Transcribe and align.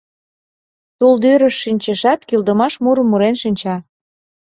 Тулдӱрыш 0.99 1.55
шинчешат, 1.63 2.19
кӱлдымаш 2.27 2.73
мурым 2.83 3.07
мурен 3.09 3.35
шинча. 3.41 3.75